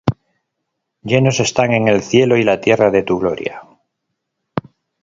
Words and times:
Llenos 1.09 1.39
están 1.39 1.73
el 1.87 2.01
cielo 2.01 2.35
y 2.35 2.43
la 2.43 2.59
tierra 2.59 2.89
de 2.89 3.03
tu 3.03 3.19
gloria. 3.19 3.61